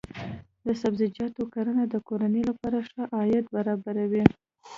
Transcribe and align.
د 0.65 0.67
سبزیجاتو 0.81 1.43
کرنه 1.53 1.83
د 1.89 1.95
کورنۍ 2.07 2.43
لپاره 2.49 2.79
ښه 2.89 3.01
عاید 3.17 3.45
برابروي. 3.55 4.23